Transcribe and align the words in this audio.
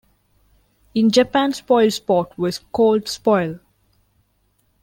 In 0.95 1.11
Japan 1.11 1.51
Spoilsport 1.53 2.35
was 2.35 2.57
called 2.57 3.07
Spoil. 3.07 3.59